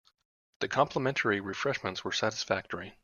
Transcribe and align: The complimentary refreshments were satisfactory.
The 0.61 0.67
complimentary 0.67 1.39
refreshments 1.41 2.03
were 2.03 2.11
satisfactory. 2.11 2.97